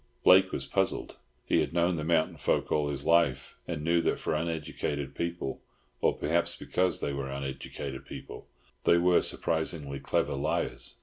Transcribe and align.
Blake 0.23 0.51
was 0.51 0.65
puzzled. 0.65 1.17
He 1.45 1.59
had 1.59 1.73
known 1.73 1.95
the 1.95 2.03
mountain 2.03 2.37
folk 2.37 2.71
all 2.71 2.89
his 2.89 3.05
life, 3.05 3.55
and 3.67 3.83
knew 3.83 4.01
that 4.01 4.17
for 4.17 4.33
uneducated 4.33 5.13
people—or 5.13 6.17
perhaps 6.17 6.55
because 6.55 7.01
they 7.01 7.13
were 7.13 7.29
uneducated 7.29 8.03
people—they 8.07 8.97
were 8.97 9.21
surprisingly 9.21 9.99
clever 9.99 10.33
liars. 10.33 10.95